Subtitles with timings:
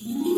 [0.00, 0.37] Yeah.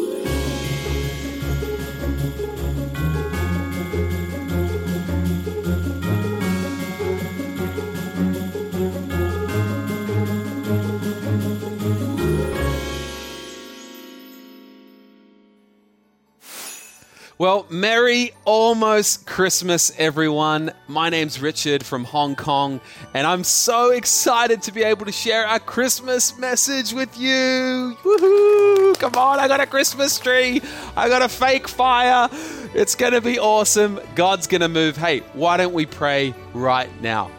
[17.41, 20.75] Well, Merry almost Christmas, everyone.
[20.89, 22.83] My name's Richard from Hong Kong,
[23.15, 27.97] and I'm so excited to be able to share our Christmas message with you.
[28.03, 28.99] Woohoo!
[28.99, 30.61] Come on, I got a Christmas tree,
[30.95, 32.29] I got a fake fire.
[32.75, 33.99] It's going to be awesome.
[34.15, 34.99] God's going to move.
[34.99, 37.31] Hey, why don't we pray right now?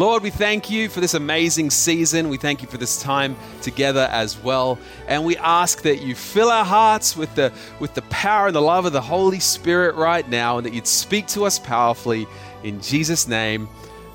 [0.00, 2.30] Lord, we thank you for this amazing season.
[2.30, 4.78] We thank you for this time together as well.
[5.06, 8.62] And we ask that you fill our hearts with the, with the power and the
[8.62, 12.26] love of the Holy Spirit right now, and that you'd speak to us powerfully.
[12.62, 13.68] In Jesus' name,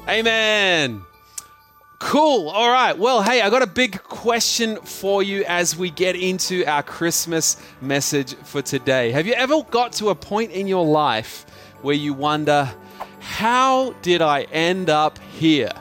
[0.10, 1.04] amen.
[2.00, 2.50] Cool.
[2.50, 2.98] All right.
[2.98, 7.62] Well, hey, I got a big question for you as we get into our Christmas
[7.80, 9.12] message for today.
[9.12, 11.46] Have you ever got to a point in your life
[11.84, 12.74] where you wonder,
[13.26, 15.72] how did I end up here?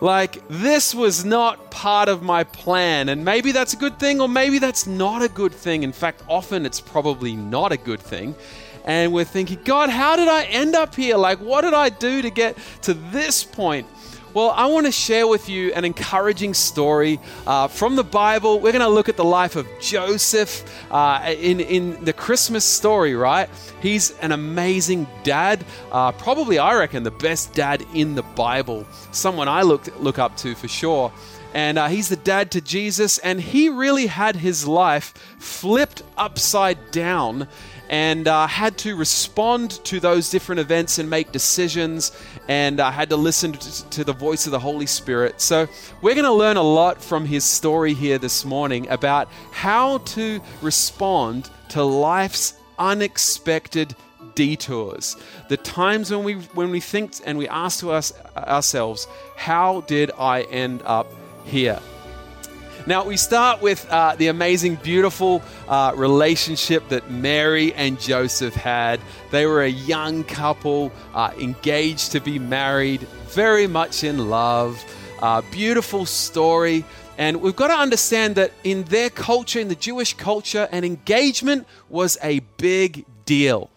[0.00, 4.28] Like, this was not part of my plan, and maybe that's a good thing, or
[4.28, 5.82] maybe that's not a good thing.
[5.82, 8.34] In fact, often it's probably not a good thing.
[8.84, 11.16] And we're thinking, God, how did I end up here?
[11.16, 13.86] Like, what did I do to get to this point?
[14.34, 18.58] Well, I want to share with you an encouraging story uh, from the Bible.
[18.58, 23.14] We're going to look at the life of Joseph uh, in, in the Christmas story,
[23.14, 23.48] right?
[23.80, 25.64] He's an amazing dad.
[25.92, 28.84] Uh, probably, I reckon, the best dad in the Bible.
[29.12, 31.12] Someone I look, look up to for sure
[31.54, 36.90] and uh, he's the dad to Jesus, and he really had his life flipped upside
[36.90, 37.46] down
[37.88, 42.12] and uh, had to respond to those different events and make decisions
[42.48, 45.40] and uh, had to listen to, the voice of the Holy Spirit.
[45.40, 45.66] So,
[46.02, 50.40] we're going to learn a lot from his story here this morning about how to
[50.60, 53.94] respond to life's unexpected
[54.34, 55.16] detours
[55.48, 59.06] the times when we when we think and we ask to us ourselves
[59.36, 61.06] how did i end up
[61.44, 61.78] here
[62.86, 69.00] now, we start with uh, the amazing, beautiful uh, relationship that Mary and Joseph had.
[69.30, 74.84] They were a young couple, uh, engaged to be married, very much in love.
[75.22, 76.84] Uh, beautiful story.
[77.16, 81.66] And we've got to understand that in their culture, in the Jewish culture, an engagement
[81.88, 83.70] was a big deal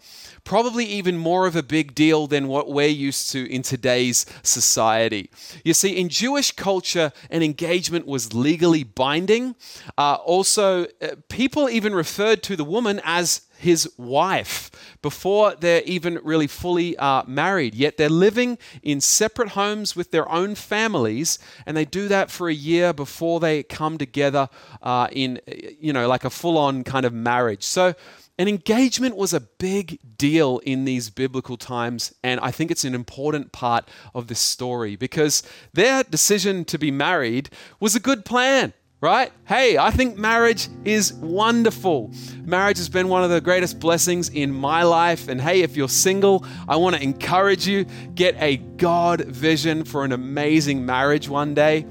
[0.48, 5.28] probably even more of a big deal than what we're used to in today's society.
[5.62, 9.56] You see, in Jewish culture, an engagement was legally binding.
[9.98, 14.70] Uh, also, uh, people even referred to the woman as his wife
[15.02, 17.74] before they're even really fully uh, married.
[17.74, 22.48] Yet they're living in separate homes with their own families, and they do that for
[22.48, 24.48] a year before they come together
[24.82, 25.42] uh, in,
[25.78, 27.64] you know, like a full on kind of marriage.
[27.64, 27.94] So
[28.38, 32.94] and engagement was a big deal in these biblical times, and I think it's an
[32.94, 37.50] important part of this story because their decision to be married
[37.80, 39.32] was a good plan, right?
[39.46, 42.12] Hey, I think marriage is wonderful.
[42.44, 45.88] Marriage has been one of the greatest blessings in my life, and hey, if you're
[45.88, 51.54] single, I want to encourage you get a God vision for an amazing marriage one
[51.54, 51.86] day.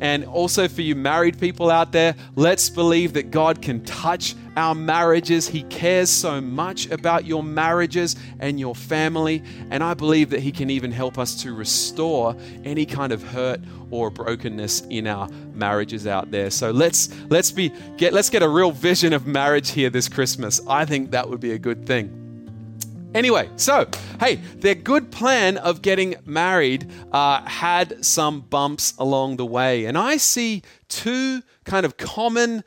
[0.00, 4.74] And also for you married people out there, let's believe that God can touch our
[4.74, 5.48] marriages.
[5.48, 9.42] He cares so much about your marriages and your family.
[9.70, 13.60] And I believe that He can even help us to restore any kind of hurt
[13.90, 16.50] or brokenness in our marriages out there.
[16.50, 20.60] So let's let's be get let's get a real vision of marriage here this Christmas.
[20.68, 22.16] I think that would be a good thing.
[23.14, 23.88] Anyway, so
[24.20, 29.98] hey, their good plan of getting married uh, had some bumps along the way, and
[29.98, 32.62] I see two kind of common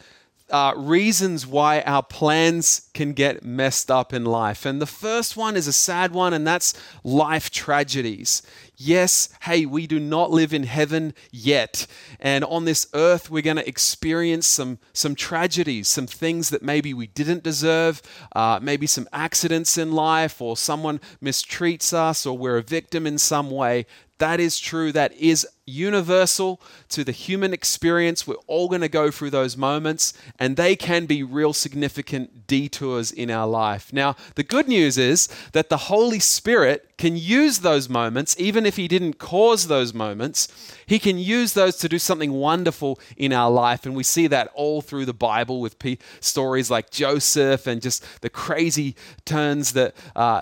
[0.54, 4.68] uh, reasons why our plans can get messed up in life.
[4.68, 8.44] And the first one is a sad one, and that's life tragedies.
[8.78, 11.88] Yes, hey, we do not live in heaven yet.
[12.20, 16.94] And on this earth, we're going to experience some, some tragedies, some things that maybe
[16.94, 18.04] we didn't deserve,
[18.36, 23.18] uh, maybe some accidents in life, or someone mistreats us, or we're a victim in
[23.18, 23.88] some way.
[24.20, 24.92] That is true.
[24.92, 28.28] That is universal to the human experience.
[28.28, 33.12] We're all going to go through those moments, and they can be real significant detours
[33.12, 33.94] in our life.
[33.94, 38.76] Now, the good news is that the Holy Spirit can use those moments, even if
[38.76, 40.48] He didn't cause those moments,
[40.86, 43.86] He can use those to do something wonderful in our life.
[43.86, 48.22] And we see that all through the Bible with p- stories like Joseph and just
[48.22, 48.96] the crazy
[49.26, 49.96] turns that.
[50.16, 50.42] Uh,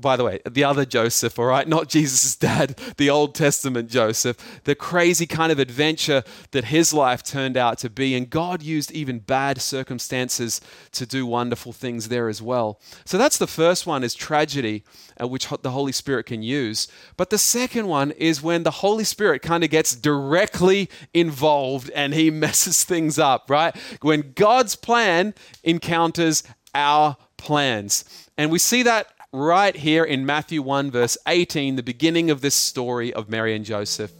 [0.00, 4.62] by the way, the other Joseph, all right, not Jesus' dad, the Old Testament Joseph,
[4.64, 8.14] the crazy kind of adventure that his life turned out to be.
[8.14, 10.60] And God used even bad circumstances
[10.92, 12.80] to do wonderful things there as well.
[13.04, 14.84] So that's the first one is tragedy,
[15.20, 16.88] uh, which the Holy Spirit can use.
[17.16, 22.14] But the second one is when the Holy Spirit kind of gets directly involved and
[22.14, 23.76] he messes things up, right?
[24.00, 26.42] When God's plan encounters
[26.74, 28.04] our plans.
[28.36, 32.54] And we see that right here in Matthew 1, verse 18, the beginning of this
[32.54, 34.12] story of Mary and Joseph.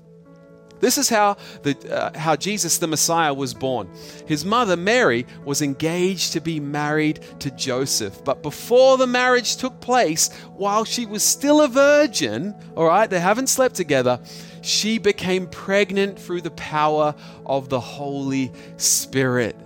[0.78, 3.90] This is how, the, uh, how Jesus the Messiah was born.
[4.26, 8.24] His mother, Mary, was engaged to be married to Joseph.
[8.24, 13.20] But before the marriage took place, while she was still a virgin, all right, they
[13.20, 14.20] haven't slept together,
[14.62, 19.56] she became pregnant through the power of the Holy Spirit.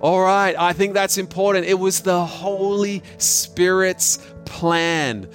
[0.00, 1.66] All right, I think that's important.
[1.66, 5.28] It was the Holy Spirit's plan.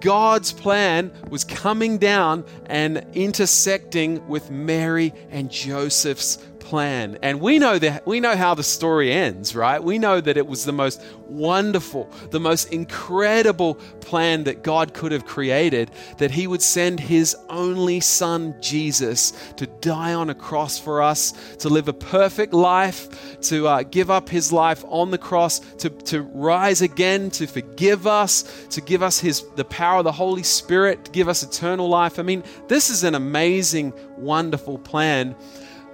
[0.00, 7.18] God's plan was coming down and intersecting with Mary and Joseph's plan.
[7.22, 9.82] And we know that we know how the story ends, right?
[9.82, 15.12] We know that it was the most wonderful, the most incredible plan that God could
[15.12, 20.78] have created that he would send his only son Jesus to die on a cross
[20.78, 25.18] for us, to live a perfect life, to uh, give up his life on the
[25.18, 30.04] cross, to, to rise again, to forgive us, to give us his the power of
[30.04, 32.18] the Holy Spirit, to give us eternal life.
[32.18, 35.36] I mean, this is an amazing, wonderful plan.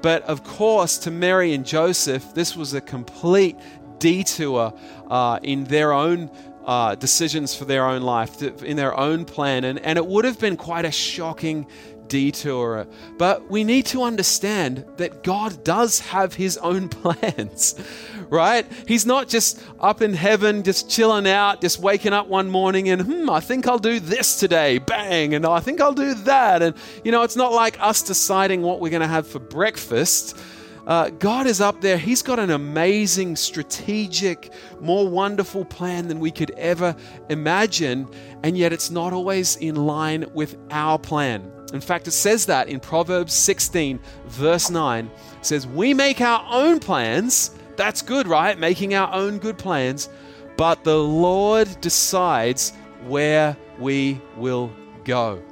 [0.02, 3.56] But of course, to Mary and Joseph, this was a complete
[3.98, 4.72] detour
[5.08, 6.30] uh, in their own
[6.64, 9.64] uh, decisions for their own life, in their own plan.
[9.64, 11.66] And, and it would have been quite a shocking
[12.08, 12.86] detour.
[13.16, 17.76] But we need to understand that God does have his own plans,
[18.30, 18.66] right?
[18.86, 23.02] He's not just up in heaven, just chilling out, just waking up one morning and,
[23.02, 26.62] hmm, I think I'll do this today, bang, and I think I'll do that.
[26.62, 26.74] And,
[27.04, 30.38] you know, it's not like us deciding what we're going to have for breakfast.
[30.86, 31.98] Uh, God is up there.
[31.98, 36.96] He's got an amazing, strategic, more wonderful plan than we could ever
[37.28, 38.08] imagine.
[38.42, 41.52] And yet, it's not always in line with our plan.
[41.72, 45.10] In fact, it says that in Proverbs 16, verse 9.
[45.42, 47.52] Says, We make our own plans.
[47.80, 48.58] That's good, right?
[48.58, 50.10] Making our own good plans.
[50.58, 52.74] But the Lord decides
[53.06, 54.70] where we will
[55.04, 55.42] go.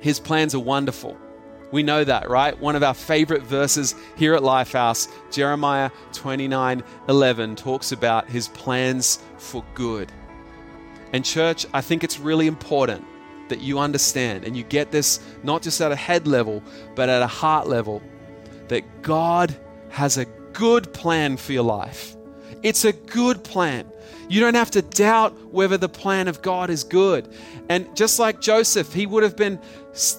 [0.00, 1.18] His plans are wonderful.
[1.70, 2.58] We know that, right?
[2.58, 9.18] One of our favorite verses here at Lifehouse, Jeremiah 29 11, talks about his plans
[9.36, 10.10] for good.
[11.12, 13.04] And, church, I think it's really important
[13.50, 16.62] that you understand and you get this not just at a head level,
[16.94, 18.00] but at a heart level
[18.68, 19.54] that God
[19.90, 20.24] has a
[20.54, 22.16] good plan for your life.
[22.62, 23.86] It's a good plan.
[24.28, 27.28] You don't have to doubt whether the plan of God is good.
[27.68, 29.60] And just like Joseph, he would have been,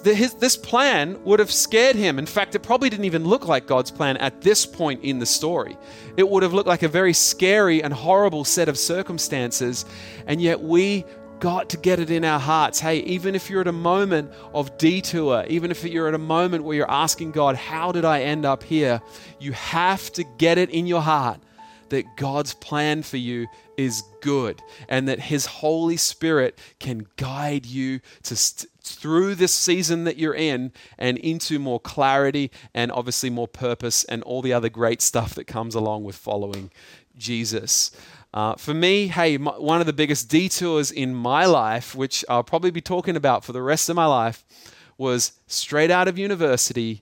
[0.03, 2.19] this plan would have scared him.
[2.19, 5.25] In fact, it probably didn't even look like God's plan at this point in the
[5.25, 5.75] story.
[6.17, 9.85] It would have looked like a very scary and horrible set of circumstances.
[10.27, 11.03] And yet we
[11.39, 12.79] got to get it in our hearts.
[12.79, 16.63] Hey, even if you're at a moment of detour, even if you're at a moment
[16.63, 19.01] where you're asking God, how did I end up here?
[19.39, 21.39] You have to get it in your heart
[21.89, 23.47] that God's plan for you
[23.77, 30.03] is good and that His Holy Spirit can guide you to st- through this season
[30.03, 34.69] that you're in and into more clarity and obviously more purpose and all the other
[34.69, 36.71] great stuff that comes along with following
[37.17, 37.91] Jesus.
[38.35, 42.43] Uh, for me, hey, my, one of the biggest detours in my life, which I'll
[42.43, 44.43] probably be talking about for the rest of my life,
[44.97, 47.01] was straight out of university,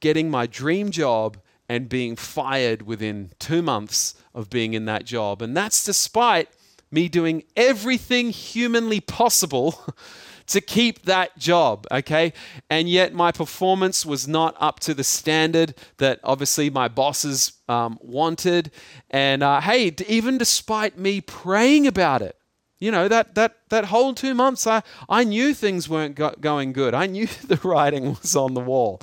[0.00, 1.38] getting my dream job
[1.70, 5.40] and being fired within two months of being in that job.
[5.40, 6.50] And that's despite
[6.90, 9.82] me doing everything humanly possible
[10.46, 12.32] to keep that job, okay?
[12.68, 17.98] And yet my performance was not up to the standard that obviously my bosses um,
[18.00, 18.70] wanted.
[19.10, 22.36] And uh, hey, even despite me praying about it,
[22.80, 26.72] you know that that that whole two months, I I knew things weren't go- going
[26.72, 26.92] good.
[26.92, 29.00] I knew the writing was on the wall,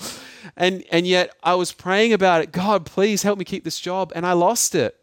[0.56, 2.52] and and yet I was praying about it.
[2.52, 5.01] God, please help me keep this job, and I lost it.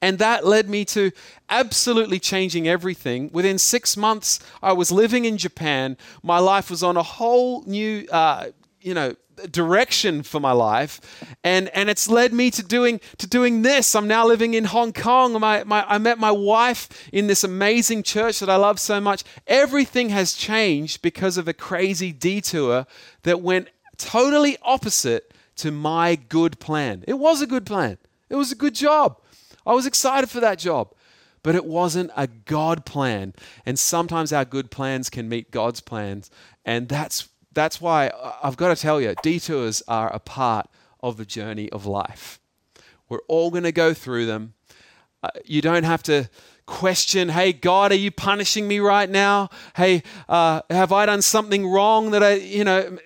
[0.00, 1.10] And that led me to
[1.48, 3.30] absolutely changing everything.
[3.32, 5.96] Within six months, I was living in Japan.
[6.22, 8.46] My life was on a whole new, uh,
[8.80, 9.16] you know,
[9.50, 11.00] direction for my life,
[11.44, 13.94] and and it's led me to doing to doing this.
[13.94, 15.38] I'm now living in Hong Kong.
[15.40, 19.22] My, my, I met my wife in this amazing church that I love so much.
[19.46, 22.86] Everything has changed because of a crazy detour
[23.22, 27.04] that went totally opposite to my good plan.
[27.06, 27.98] It was a good plan.
[28.28, 29.20] It was a good job.
[29.68, 30.94] I was excited for that job.
[31.42, 33.34] but it wasn't a God plan.
[33.64, 36.30] And sometimes our good plans can meet God's plans.
[36.64, 38.10] And that's, that's why
[38.42, 40.68] I've got to tell you, detours are a part
[41.00, 42.40] of the journey of life.
[43.08, 44.54] We're all going to go through them.
[45.22, 46.28] Uh, you don't have to
[46.66, 49.48] question, hey, God, are you punishing me right now?
[49.74, 52.98] Hey, uh, have I done something wrong that I, you know,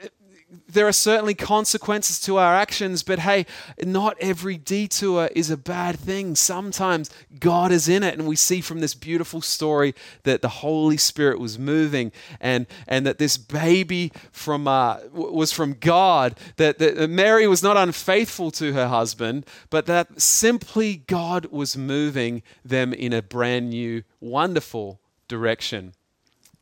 [0.72, 3.46] there are certainly consequences to our actions, but hey,
[3.82, 6.34] not every detour is a bad thing.
[6.34, 10.96] Sometimes God is in it, and we see from this beautiful story that the Holy
[10.96, 16.38] Spirit was moving, and and that this baby from uh, was from God.
[16.56, 22.42] That, that Mary was not unfaithful to her husband, but that simply God was moving
[22.64, 25.94] them in a brand new, wonderful direction.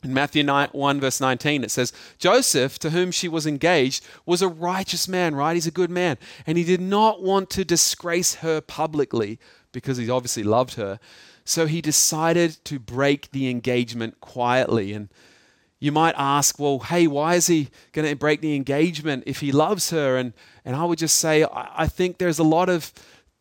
[0.03, 4.41] In Matthew 9, 1, verse 19, it says, Joseph, to whom she was engaged, was
[4.41, 5.55] a righteous man, right?
[5.55, 6.17] He's a good man.
[6.47, 9.39] And he did not want to disgrace her publicly
[9.73, 10.99] because he obviously loved her.
[11.45, 14.95] So he decided to break the engagement quietly.
[14.95, 15.09] And
[15.81, 19.53] you might ask, well, hey, why is he going to break the engagement if he
[19.53, 20.17] loves her?
[20.17, 20.33] And,
[20.65, 22.93] and I would just say, I, I think there's a lot of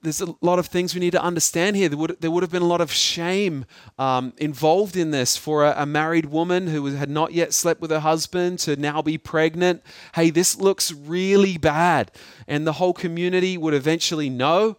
[0.01, 1.89] there's a lot of things we need to understand here.
[1.89, 3.65] There would, there would have been a lot of shame
[3.97, 7.91] um, involved in this for a, a, married woman who had not yet slept with
[7.91, 9.83] her husband to now be pregnant.
[10.15, 12.11] Hey, this looks really bad.
[12.47, 14.77] And the whole community would eventually know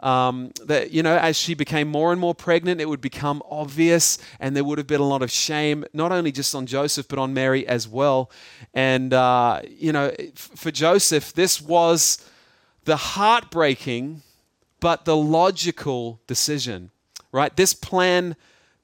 [0.00, 4.16] um, that, you know, as she became more and more pregnant, it would become obvious.
[4.40, 7.18] And there would have been a lot of shame, not only just on Joseph, but
[7.18, 8.30] on Mary as well.
[8.72, 12.26] And, uh, you know, for Joseph, this was
[12.84, 14.22] the heartbreaking
[14.82, 16.90] but the logical decision,
[17.30, 17.56] right?
[17.56, 18.34] This plan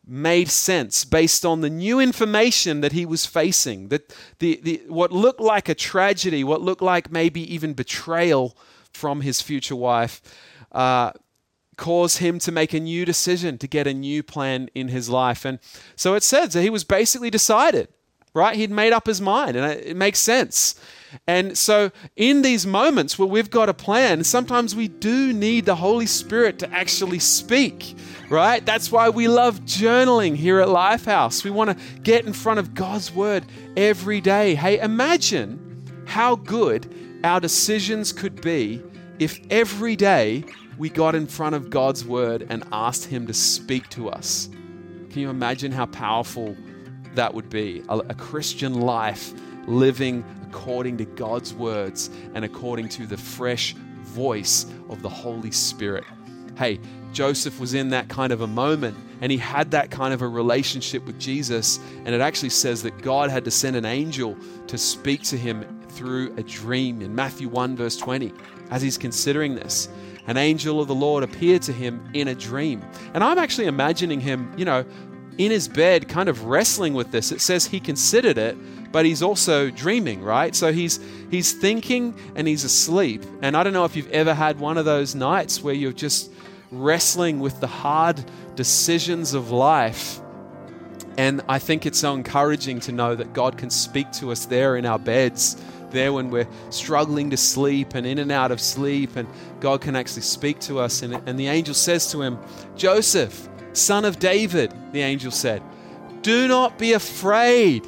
[0.07, 3.89] made sense based on the new information that he was facing.
[3.89, 8.57] That the, the, what looked like a tragedy, what looked like maybe even betrayal
[8.93, 10.23] from his future wife,
[10.71, 11.11] uh,
[11.77, 15.45] caused him to make a new decision, to get a new plan in his life.
[15.45, 15.59] And
[15.97, 17.89] so it says that he was basically decided,
[18.35, 18.57] right?
[18.57, 20.81] He'd made up his mind, and it makes sense.
[21.27, 25.77] And so, in these moments where we've got a plan, sometimes we do need the
[25.77, 27.97] Holy Spirit to actually speak,
[28.29, 28.65] right?
[28.65, 31.45] That's why we love journaling here at Lifehouse.
[31.45, 33.45] We want to get in front of God's Word
[33.77, 34.55] every day.
[34.55, 36.93] Hey, imagine how good
[37.25, 38.83] our decisions could be
[39.19, 40.45] if every day
[40.79, 44.49] we got in front of God's Word and asked Him to speak to us.
[45.11, 46.57] Can you imagine how powerful
[47.15, 47.83] that would be?
[47.89, 49.33] A, a Christian life
[49.67, 56.05] living according to God's words and according to the fresh voice of the Holy Spirit.
[56.57, 56.81] Hey,
[57.13, 60.29] Joseph was in that kind of a moment and he had that kind of a
[60.29, 61.79] relationship with Jesus.
[62.05, 64.37] And it actually says that God had to send an angel
[64.67, 68.33] to speak to him through a dream in Matthew 1, verse 20.
[68.71, 69.89] As he's considering this,
[70.27, 72.83] an angel of the Lord appeared to him in a dream.
[73.15, 74.85] And I'm actually imagining him, you know,
[75.39, 77.33] in his bed, kind of wrestling with this.
[77.33, 78.57] It says he considered it,
[78.93, 80.55] but he's also dreaming, right?
[80.55, 83.25] So he's he's thinking and he's asleep.
[83.43, 86.31] And I don't know if you've ever had one of those nights where you're just
[86.71, 88.23] wrestling with the hard
[88.55, 90.21] decisions of life.
[91.17, 94.77] And I think it's so encouraging to know that God can speak to us there
[94.77, 99.17] in our beds, there when we're struggling to sleep and in and out of sleep,
[99.17, 99.27] and
[99.59, 101.03] God can actually speak to us.
[101.03, 102.39] And, and the angel says to him,
[102.77, 105.61] Joseph, son of David, the angel said,
[106.23, 107.85] do not be afraid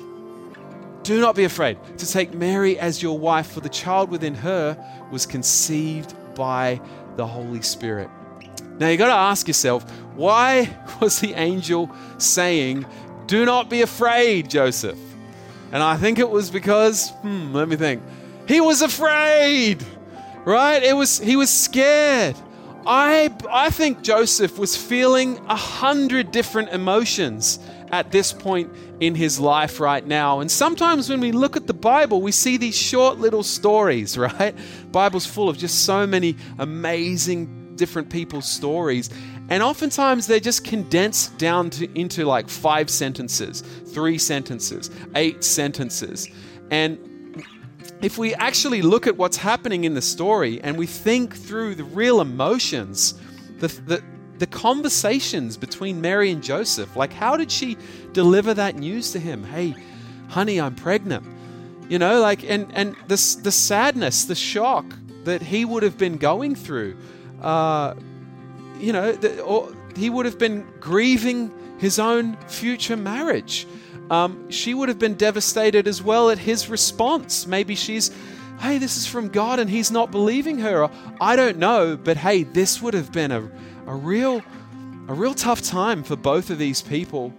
[1.11, 4.79] do not be afraid to take Mary as your wife, for the child within her
[5.11, 6.81] was conceived by
[7.17, 8.09] the Holy Spirit.
[8.79, 9.83] Now you've got to ask yourself,
[10.14, 12.87] why was the angel saying,
[13.26, 15.00] Do not be afraid, Joseph?
[15.73, 18.05] And I think it was because, hmm, let me think.
[18.47, 19.85] He was afraid,
[20.45, 20.81] right?
[20.81, 22.37] It was he was scared.
[22.87, 27.59] I I think Joseph was feeling a hundred different emotions
[27.90, 30.40] at this point in his life right now.
[30.40, 34.54] And sometimes when we look at the Bible, we see these short little stories, right?
[34.92, 39.11] Bible's full of just so many amazing different people's stories.
[39.49, 46.28] And oftentimes they're just condensed down to, into like five sentences, three sentences, eight sentences.
[46.70, 46.99] And
[48.02, 51.85] if we actually look at what's happening in the story and we think through the
[51.85, 53.14] real emotions,
[53.59, 54.04] the, the,
[54.40, 56.97] the conversations between Mary and Joseph.
[56.97, 57.76] Like, how did she
[58.12, 59.44] deliver that news to him?
[59.44, 59.76] Hey,
[60.28, 61.25] honey, I'm pregnant.
[61.88, 64.87] You know, like, and and this the sadness, the shock
[65.25, 66.97] that he would have been going through.
[67.42, 67.94] Uh,
[68.78, 73.66] you know, the, or he would have been grieving his own future marriage.
[74.11, 77.47] Um, she would have been devastated as well at his response.
[77.47, 78.11] Maybe she's,
[78.61, 80.90] hey, this is from God and he's not believing her.
[81.21, 83.50] I don't know, but hey, this would have been a,
[83.87, 84.43] a real
[85.09, 87.33] a real tough time for both of these people.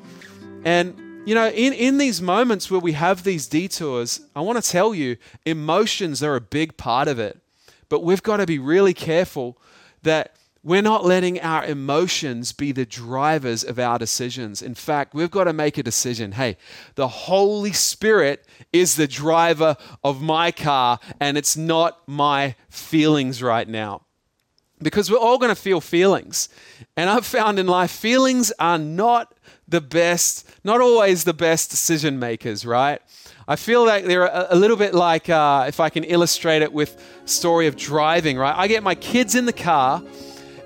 [0.66, 4.70] And, you know, in, in these moments where we have these detours, I want to
[4.70, 7.40] tell you, emotions are a big part of it.
[7.88, 9.58] But we've got to be really careful
[10.04, 14.62] that we're not letting our emotions be the drivers of our decisions.
[14.62, 16.34] In fact, we've got to make a decision.
[16.34, 16.58] Hey,
[16.96, 23.68] the Holy Spirit is the driver of my car, and it's not my feelings right
[23.68, 24.04] now
[24.82, 26.50] because we're all going to feel feelings.
[26.98, 29.34] And I've found in life, feelings are not
[29.68, 33.02] the best, not always the best decision makers, right?
[33.48, 37.02] I feel like they're a, little bit like, uh, if I can illustrate it with
[37.26, 38.56] story of driving, right?
[38.56, 40.04] I get my kids in the car,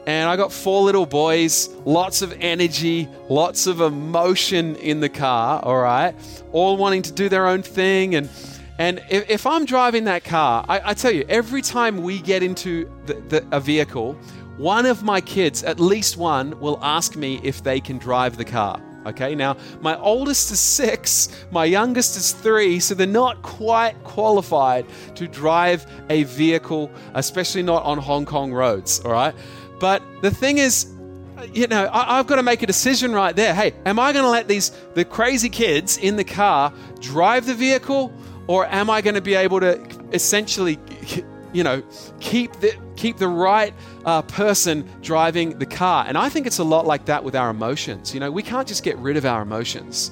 [0.05, 5.59] and I got four little boys, lots of energy, lots of emotion in the car,
[5.63, 6.15] all right?
[6.51, 8.29] All wanting to do their own thing and
[8.77, 12.43] and if, if I'm driving that car, I, I, tell you, every time we get
[12.43, 14.19] into the, the, a vehicle,
[14.57, 18.43] one of my kids, at least one, will ask me if they can drive the
[18.43, 18.81] car.
[19.05, 24.85] Okay, now my oldest is six, my youngest is three, so they're not quite qualified
[25.13, 28.99] to drive a vehicle, especially not on Hong Kong roads.
[29.01, 29.35] All right,
[29.79, 30.95] but the thing is,
[31.53, 33.53] you know, I, have got to make a decision right there.
[33.53, 37.53] Hey, am I going to let these the crazy kids in the car drive the
[37.53, 38.13] vehicle,
[38.47, 39.81] or am I going to be able to
[40.13, 40.79] essentially,
[41.53, 41.83] you know,
[42.19, 43.73] keep the keep the right
[44.05, 46.05] uh, person driving the car?
[46.07, 48.13] And I think it's a lot like that with our emotions.
[48.13, 50.11] You know, we can't just get rid of our emotions.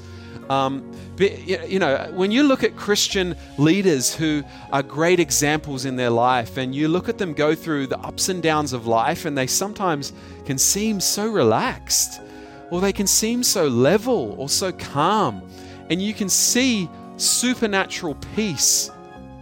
[0.49, 5.95] Um, but, you know, when you look at Christian leaders who are great examples in
[5.95, 9.25] their life, and you look at them go through the ups and downs of life,
[9.25, 10.13] and they sometimes
[10.45, 12.21] can seem so relaxed,
[12.71, 15.47] or they can seem so level or so calm,
[15.89, 18.89] and you can see supernatural peace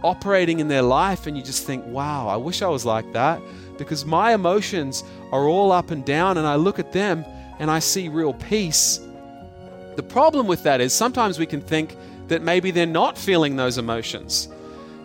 [0.04, 3.40] operating in their life, and you just think, wow, I wish I was like that
[3.78, 7.24] because my emotions are all up and down, and I look at them
[7.58, 9.00] and I see real peace.
[9.96, 11.96] The problem with that is sometimes we can think
[12.28, 14.48] that maybe they're not feeling those emotions.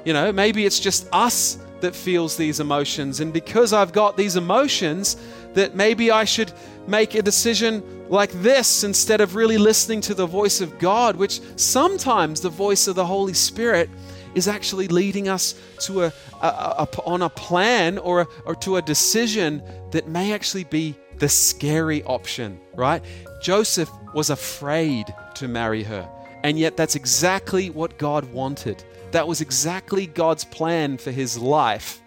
[0.05, 4.35] You know, maybe it's just us that feels these emotions, and because I've got these
[4.35, 5.17] emotions,
[5.53, 6.51] that maybe I should
[6.87, 11.41] make a decision like this instead of really listening to the voice of God, which
[11.57, 13.89] sometimes the voice of the Holy Spirit
[14.33, 18.77] is actually leading us to a, a, a on a plan or, a, or to
[18.77, 23.03] a decision that may actually be the scary option, right?
[23.41, 26.09] Joseph was afraid to marry her,
[26.43, 28.83] and yet that's exactly what God wanted.
[29.11, 32.01] That was exactly God's plan for his life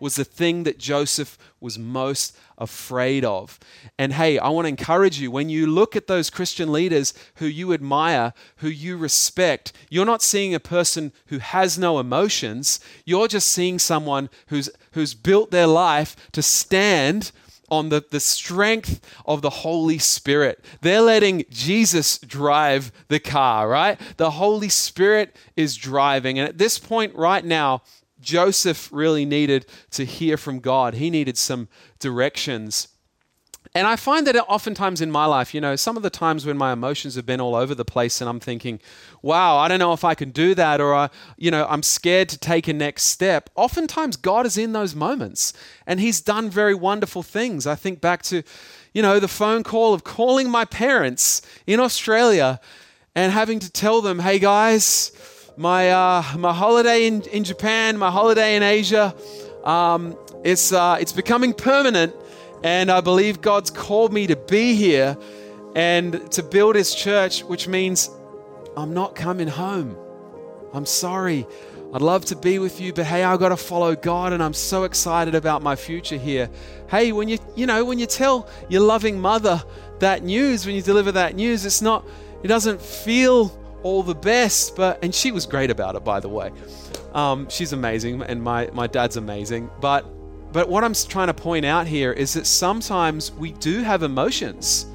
[0.00, 3.60] was the thing that Joseph was most afraid of.
[3.96, 7.46] And hey, I want to encourage you when you look at those Christian leaders who
[7.46, 12.80] you admire, who you respect, you're not seeing a person who has no emotions.
[13.04, 17.30] You're just seeing someone who's, who's built their life to stand
[17.72, 20.62] on the, the strength of the Holy Spirit.
[20.82, 23.98] They're letting Jesus drive the car, right?
[24.18, 26.38] The Holy Spirit is driving.
[26.38, 27.80] And at this point, right now,
[28.20, 30.94] Joseph really needed to hear from God.
[30.94, 32.88] He needed some directions.
[33.74, 36.58] And I find that oftentimes in my life, you know, some of the times when
[36.58, 38.80] my emotions have been all over the place and I'm thinking,
[39.22, 42.28] wow, I don't know if I can do that, or, I, you know, I'm scared
[42.30, 43.48] to take a next step.
[43.54, 45.54] Oftentimes, God is in those moments
[45.86, 47.66] and He's done very wonderful things.
[47.66, 48.42] I think back to,
[48.92, 52.60] you know, the phone call of calling my parents in Australia
[53.14, 55.12] and having to tell them, hey guys,
[55.56, 59.14] my, uh, my holiday in, in Japan, my holiday in Asia,
[59.64, 62.14] um, it's, uh, it's becoming permanent.
[62.64, 65.16] And I believe God's called me to be here
[65.74, 68.10] and to build His church, which means
[68.76, 69.96] I'm not coming home.
[70.72, 71.46] I'm sorry.
[71.94, 74.54] I'd love to be with you, but hey, I've got to follow God and I'm
[74.54, 76.48] so excited about my future here.
[76.88, 79.62] Hey, when you you know, when you tell your loving mother
[79.98, 82.06] that news, when you deliver that news, it's not
[82.42, 84.74] it doesn't feel all the best.
[84.74, 86.50] But and she was great about it, by the way.
[87.12, 89.70] Um, she's amazing, and my my dad's amazing.
[89.82, 90.06] But
[90.52, 94.86] but what I'm trying to point out here is that sometimes we do have emotions.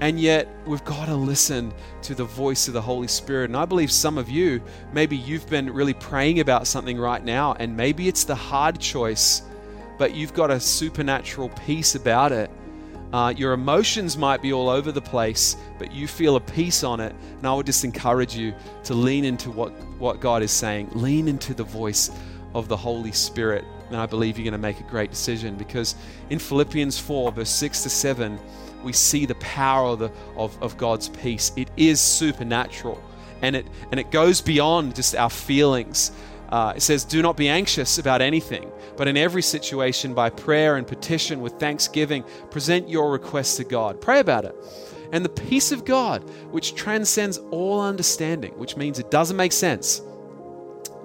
[0.00, 1.72] And yet, we've got to listen
[2.02, 3.50] to the voice of the Holy Spirit.
[3.50, 4.60] And I believe some of you,
[4.92, 9.42] maybe you've been really praying about something right now, and maybe it's the hard choice,
[9.98, 12.50] but you've got a supernatural peace about it.
[13.12, 16.98] Uh, your emotions might be all over the place, but you feel a peace on
[16.98, 17.14] it.
[17.38, 20.88] And I would just encourage you to lean into what, what God is saying.
[20.94, 22.10] Lean into the voice
[22.54, 23.64] of the Holy Spirit.
[23.92, 25.96] And I believe you're going to make a great decision because
[26.30, 28.38] in Philippians 4, verse 6 to 7,
[28.82, 31.52] we see the power of, the, of, of God's peace.
[31.56, 33.02] It is supernatural
[33.42, 36.12] and it, and it goes beyond just our feelings.
[36.48, 40.76] Uh, it says, Do not be anxious about anything, but in every situation, by prayer
[40.76, 44.00] and petition with thanksgiving, present your requests to God.
[44.00, 44.54] Pray about it.
[45.12, 50.00] And the peace of God, which transcends all understanding, which means it doesn't make sense,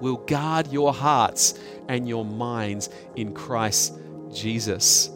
[0.00, 1.58] will guard your hearts
[1.88, 3.98] and your minds in Christ
[4.32, 5.10] Jesus.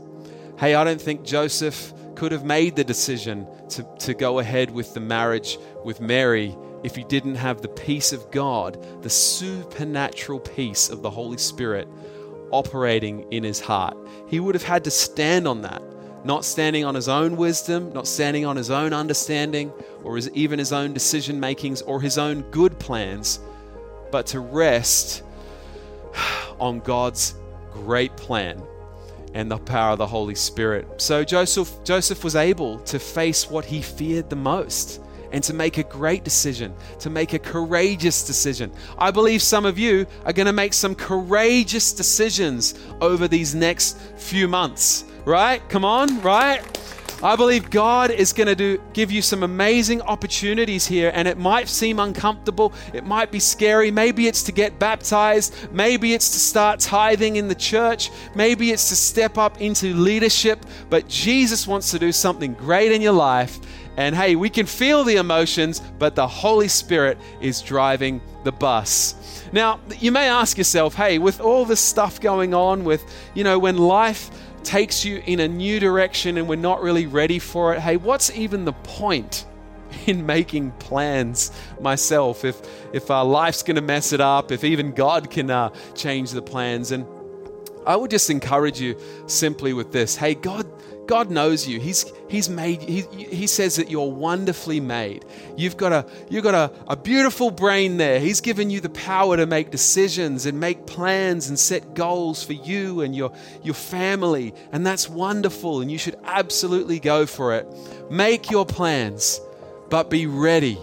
[0.58, 4.94] Hey, I don't think Joseph could have made the decision to, to go ahead with
[4.94, 10.90] the marriage with Mary if he didn't have the peace of God, the supernatural peace
[10.90, 11.88] of the Holy Spirit
[12.50, 13.96] operating in his heart.
[14.28, 15.82] He would have had to stand on that,
[16.24, 19.72] not standing on his own wisdom, not standing on his own understanding,
[20.04, 23.40] or his, even his own decision makings or his own good plans,
[24.12, 25.24] but to rest
[26.60, 27.34] on God's
[27.72, 28.62] great plan
[29.34, 30.86] and the power of the Holy Spirit.
[31.02, 35.00] So Joseph Joseph was able to face what he feared the most
[35.32, 38.70] and to make a great decision, to make a courageous decision.
[38.98, 43.98] I believe some of you are going to make some courageous decisions over these next
[44.16, 45.66] few months, right?
[45.70, 46.60] Come on, right?
[47.22, 51.38] I believe God is going to do give you some amazing opportunities here and it
[51.38, 56.38] might seem uncomfortable, it might be scary, maybe it's to get baptized, maybe it's to
[56.40, 61.92] start tithing in the church, maybe it's to step up into leadership, but Jesus wants
[61.92, 63.60] to do something great in your life.
[63.96, 69.44] And hey, we can feel the emotions, but the Holy Spirit is driving the bus.
[69.52, 73.04] Now, you may ask yourself, hey, with all this stuff going on, with,
[73.34, 74.30] you know, when life
[74.64, 78.30] takes you in a new direction and we're not really ready for it, hey, what's
[78.30, 79.46] even the point
[80.06, 82.60] in making plans myself if
[82.92, 86.42] if our life's going to mess it up, if even God can uh, change the
[86.42, 86.92] plans?
[86.92, 87.06] And
[87.86, 88.96] I would just encourage you
[89.26, 90.66] simply with this: Hey, God
[91.06, 91.80] God knows you.
[91.80, 95.24] He's, he's made, he, he says that you're wonderfully made.
[95.56, 98.20] You've got, a, you've got a, a beautiful brain there.
[98.20, 102.52] He's given you the power to make decisions and make plans and set goals for
[102.52, 104.54] you and your, your family.
[104.70, 105.80] And that's wonderful.
[105.80, 107.66] And you should absolutely go for it.
[108.10, 109.40] Make your plans,
[109.90, 110.78] but be ready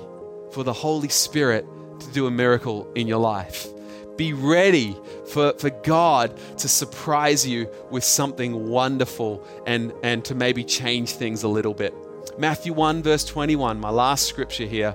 [0.51, 1.65] for the Holy Spirit
[2.01, 3.67] to do a miracle in your life.
[4.19, 10.61] Be ready for, for God to surprise you with something wonderful and, and to maybe
[10.61, 11.93] change things a little bit.
[12.37, 14.93] Matthew 1, verse 21, my last scripture here.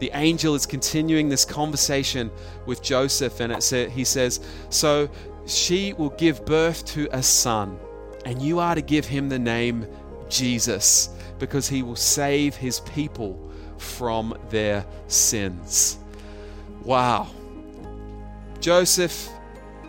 [0.00, 2.28] The angel is continuing this conversation
[2.66, 5.08] with Joseph, and it he says, So
[5.46, 7.78] she will give birth to a son,
[8.24, 9.86] and you are to give him the name
[10.28, 13.48] Jesus, because he will save his people
[13.78, 15.98] from their sins.
[16.82, 17.28] Wow.
[18.66, 19.28] Joseph,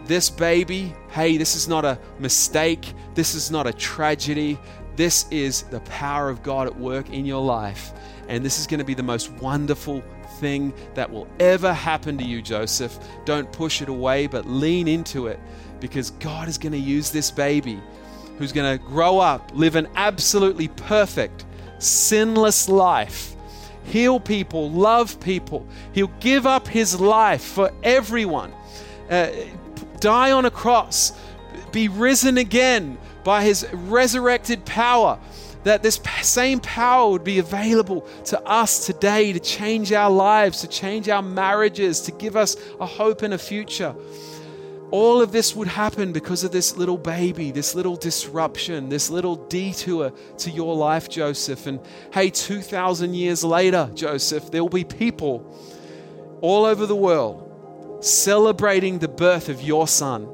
[0.06, 2.94] this baby, hey, this is not a mistake.
[3.16, 4.60] This is not a tragedy.
[4.96, 7.92] This is the power of God at work in your life.
[8.28, 10.04] And this is going to be the most wonderful
[10.40, 13.00] thing that will ever happen to you, Joseph.
[13.26, 15.40] Don't push it away, but lean into it
[15.80, 17.82] because God is going to use this baby
[18.38, 21.46] who's going to grow up, live an absolutely perfect,
[21.80, 23.36] sinless life
[23.88, 25.66] heal people, love people.
[25.94, 28.54] He'll give up his life for everyone,
[29.10, 29.30] uh,
[30.00, 31.14] die on a cross,
[31.72, 35.20] be risen again by his resurrected power.
[35.64, 40.68] That this same power would be available to us today to change our lives, to
[40.68, 43.94] change our marriages, to give us a hope and a future.
[44.92, 49.36] All of this would happen because of this little baby, this little disruption, this little
[49.36, 51.68] detour to your life, Joseph.
[51.68, 51.82] And
[52.14, 55.46] hey, 2,000 years later, Joseph, there will be people
[56.40, 57.47] all over the world
[58.08, 60.28] celebrating the birth of your son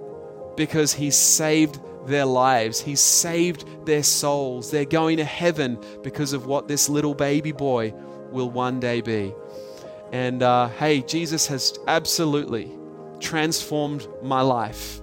[0.56, 4.72] because he saved their lives, he saved their souls.
[4.72, 7.94] They're going to heaven because of what this little baby boy
[8.32, 9.34] will one day be.
[10.12, 12.72] And uh, hey, Jesus has absolutely
[13.20, 15.02] transformed my life.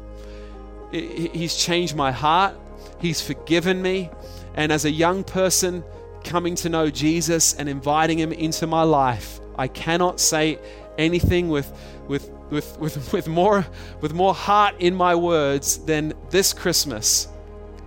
[0.93, 2.57] He's changed my heart.
[3.01, 4.11] He's forgiven me.
[4.55, 5.85] And as a young person
[6.25, 10.59] coming to know Jesus and inviting him into my life, I cannot say
[10.99, 11.73] anything with,
[12.09, 13.67] with, with, with, with, more,
[14.01, 17.29] with more heart in my words than this Christmas.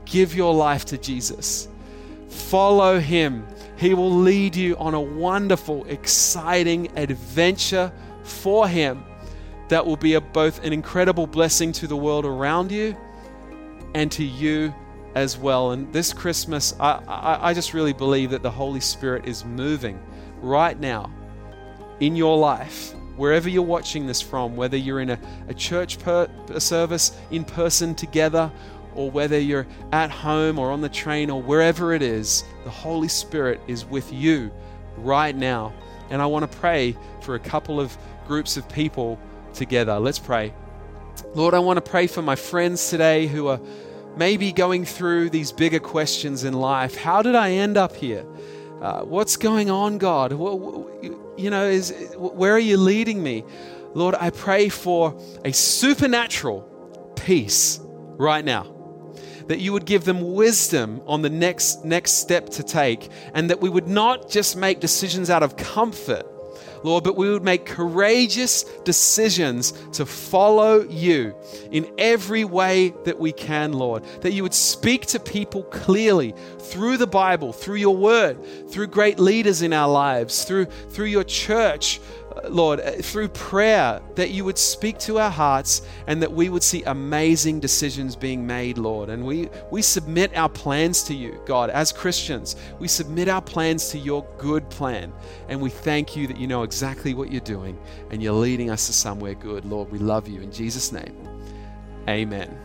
[0.06, 1.68] Give your life to Jesus.
[2.30, 3.46] Follow him.
[3.78, 7.92] He will lead you on a wonderful, exciting adventure
[8.24, 9.04] for him
[9.70, 12.96] that will be a, both an incredible blessing to the world around you
[13.96, 14.74] and to you
[15.16, 15.72] as well.
[15.72, 20.00] And this Christmas, I, I, I just really believe that the Holy Spirit is moving
[20.42, 21.12] right now
[22.00, 26.28] in your life, wherever you're watching this from, whether you're in a, a church per,
[26.50, 28.52] a service in person together,
[28.96, 33.08] or whether you're at home or on the train or wherever it is, the Holy
[33.08, 34.52] Spirit is with you
[34.98, 35.74] right now.
[36.10, 37.98] And I want to pray for a couple of
[38.28, 39.20] groups of people
[39.54, 40.00] together.
[40.00, 40.54] Let's pray.
[41.34, 43.60] Lord, I want to pray for my friends today who are
[44.16, 46.96] maybe going through these bigger questions in life.
[46.96, 48.26] How did I end up here?
[48.84, 50.34] Uh, what's going on, God?
[50.34, 53.46] you know, is where are you leading me?
[53.94, 57.80] Lord, I pray for a supernatural peace
[58.18, 58.70] right now.
[59.48, 63.62] That you would give them wisdom on the next next step to take, and that
[63.62, 66.26] we would not just make decisions out of comfort,
[66.84, 71.36] Lord, but we would make courageous decisions to follow you
[71.72, 74.04] in every way that we can, Lord.
[74.22, 78.38] That you would speak to people clearly through the Bible, through your word,
[78.70, 82.00] through great leaders in our lives, through, through your church,
[82.50, 86.64] Lord, uh, through prayer, that you would speak to our hearts and that we would
[86.64, 89.10] see amazing decisions being made, Lord.
[89.10, 92.56] And we, we submit our plans to you, God, as Christians.
[92.80, 95.14] We submit our plans to your good plan.
[95.48, 98.88] And we thank you that you know exactly what you're doing and you're leading us
[98.88, 99.92] to somewhere good, Lord.
[99.92, 100.42] We love you.
[100.42, 101.16] In Jesus' name,
[102.08, 102.58] amen.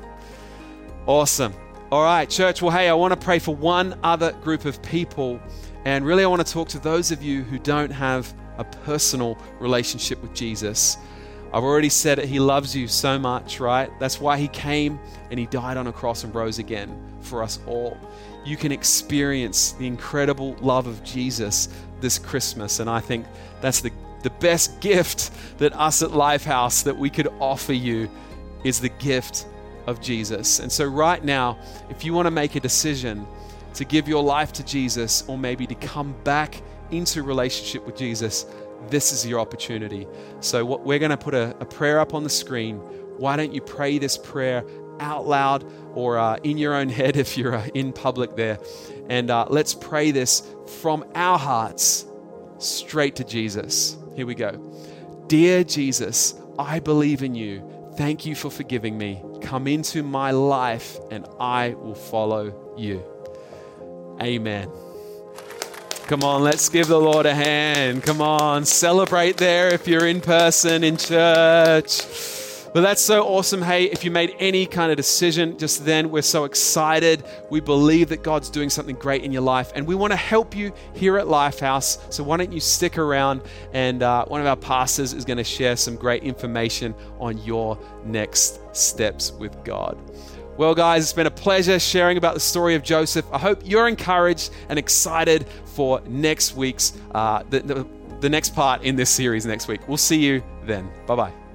[1.07, 1.54] Awesome.
[1.90, 2.61] All right, church.
[2.61, 5.40] Well, hey, I want to pray for one other group of people.
[5.87, 9.38] And really, I want to talk to those of you who don't have a personal
[9.61, 10.97] relationship with Jesus.
[11.53, 13.90] I've already said it, He loves you so much, right?
[13.99, 14.99] That's why He came
[15.31, 17.97] and He died on a cross and rose again for us all.
[18.44, 21.68] You can experience the incredible love of Jesus
[22.01, 23.27] this Christmas, and I think
[23.61, 23.90] that's the,
[24.23, 28.11] the best gift that us at Lifehouse that we could offer you
[28.64, 29.47] is the gift
[29.87, 30.61] of Jesus.
[30.61, 33.27] And so, right now, if you want to make a decision
[33.75, 38.46] to give your life to Jesus or maybe to come back into relationship with Jesus,
[38.88, 40.07] this is your opportunity.
[40.40, 42.77] So, what, we're going to put a, a, prayer up on the screen.
[43.18, 44.64] Why don't you pray this prayer
[45.01, 48.59] out loud or uh, in your own head if you're uh, in public there?
[49.09, 50.42] And uh, let's pray this
[50.81, 52.07] from our hearts
[52.59, 53.96] straight to Jesus.
[54.14, 54.53] Here we go.
[55.27, 57.62] Dear Jesus, I believe in you.
[57.96, 59.22] Thank you for forgiving me.
[59.42, 63.03] Come into my life and I will follow you.
[64.20, 64.70] Amen.
[66.09, 68.03] Come on, let's give the Lord a hand.
[68.03, 72.01] Come on, celebrate there if you're in person in church.
[72.73, 73.61] But that's so awesome.
[73.61, 77.25] Hey, if you made any kind of decision just then, we're so excited.
[77.51, 80.57] We believe that God's doing something great in your life, and we want to help
[80.57, 81.99] you here at Lifehouse.
[82.11, 83.42] So why don't you stick around?
[83.75, 87.79] And uh, one of our pastors is going to share some great information on your
[88.07, 89.99] next steps with God.
[90.59, 93.25] Well, guys, it's been a pleasure sharing about the story of Joseph.
[93.33, 97.87] I hope you're encouraged and excited for next week's, uh, the, the,
[98.18, 99.87] the next part in this series next week.
[99.87, 100.90] We'll see you then.
[101.07, 101.47] Bye bye.